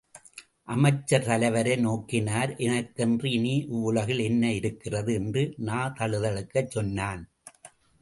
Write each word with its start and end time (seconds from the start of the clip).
அமைச்சர் 0.65 1.25
தலைவரை 1.25 1.75
நோக்கினார் 1.85 2.57
எனக்கென்று 2.57 3.29
இனி 3.31 3.53
இவ்வுலகில் 3.67 4.19
என்ன 4.19 4.53
இருக்கிறது? 4.53 5.13
என்று 5.13 5.45
நாத் 5.63 5.97
தழுதழுக்கச் 5.99 6.69
சொன்னார். 6.69 7.23